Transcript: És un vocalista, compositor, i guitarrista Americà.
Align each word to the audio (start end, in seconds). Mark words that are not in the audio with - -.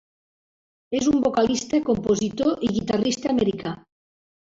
És 0.99 1.09
un 1.11 1.21
vocalista, 1.27 1.83
compositor, 1.91 2.53
i 2.69 2.73
guitarrista 2.79 3.35
Americà. 3.37 3.79